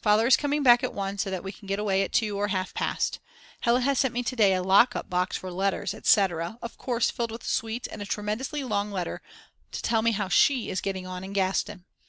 Father 0.00 0.28
is 0.28 0.36
coming 0.36 0.62
back 0.62 0.84
at 0.84 0.94
1 0.94 1.18
so 1.18 1.28
that 1.28 1.42
we 1.42 1.50
can 1.50 1.66
get 1.66 1.80
away 1.80 2.02
at 2.04 2.12
2 2.12 2.36
or 2.38 2.46
half 2.46 2.72
past. 2.72 3.18
Hella 3.62 3.80
has 3.80 3.98
sent 3.98 4.14
me 4.14 4.22
to 4.22 4.36
day 4.36 4.54
a 4.54 4.62
lock 4.62 4.94
up 4.94 5.10
box 5.10 5.36
for 5.36 5.50
letters, 5.50 5.92
etc.!!! 5.92 6.56
of 6.62 6.78
course 6.78 7.10
filled 7.10 7.32
with 7.32 7.42
sweets 7.44 7.88
and 7.88 8.00
a 8.00 8.06
tremendously 8.06 8.62
long 8.62 8.92
letter 8.92 9.20
to 9.72 9.82
tell 9.82 10.02
me 10.02 10.12
how 10.12 10.28
she 10.28 10.70
is 10.70 10.80
getting 10.80 11.04
on 11.08 11.24
in 11.24 11.32
Gastein. 11.32 11.82